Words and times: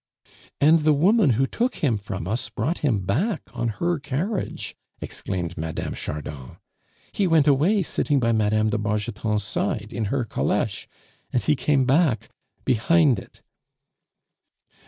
"And 0.59 0.79
the 0.79 0.95
woman 0.95 1.33
who 1.33 1.45
took 1.45 1.75
him 1.75 1.95
from 1.99 2.27
us 2.27 2.49
brought 2.49 2.79
him 2.79 3.01
back 3.01 3.43
on 3.55 3.67
her 3.77 3.99
carriage!" 3.99 4.75
exclaimed 4.99 5.55
Mme. 5.59 5.93
Chardon. 5.93 6.57
"He 7.11 7.27
went 7.27 7.47
away 7.47 7.83
sitting 7.83 8.19
by 8.19 8.31
Mme. 8.31 8.69
de 8.71 8.79
Bargeton's 8.79 9.43
side 9.43 9.93
in 9.93 10.05
her 10.05 10.25
caleche, 10.25 10.87
and 11.31 11.43
he 11.43 11.55
came 11.55 11.85
back 11.85 12.29
behind 12.65 13.19
it." 13.19 13.43